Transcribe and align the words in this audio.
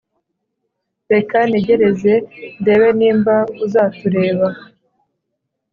reka 1.13 1.37
nejyereze 1.49 2.13
ndebe 2.61 2.87
nimba 2.97 3.35
uza 3.63 3.83
tureba 3.97 4.47